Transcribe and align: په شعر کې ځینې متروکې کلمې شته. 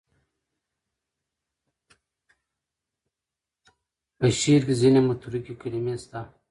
په 4.17 4.27
شعر 4.39 4.61
کې 4.67 4.75
ځینې 4.81 5.01
متروکې 5.09 5.53
کلمې 5.61 5.95
شته. 6.01 6.19